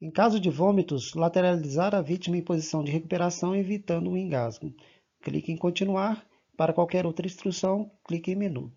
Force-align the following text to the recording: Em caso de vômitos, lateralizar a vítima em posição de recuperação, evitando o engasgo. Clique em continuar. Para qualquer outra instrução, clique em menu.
Em 0.00 0.12
caso 0.12 0.38
de 0.38 0.48
vômitos, 0.48 1.14
lateralizar 1.14 1.92
a 1.92 2.00
vítima 2.00 2.36
em 2.36 2.42
posição 2.42 2.84
de 2.84 2.92
recuperação, 2.92 3.56
evitando 3.56 4.10
o 4.10 4.16
engasgo. 4.16 4.72
Clique 5.20 5.50
em 5.50 5.56
continuar. 5.56 6.24
Para 6.56 6.72
qualquer 6.72 7.04
outra 7.04 7.26
instrução, 7.26 7.90
clique 8.04 8.30
em 8.30 8.36
menu. 8.36 8.72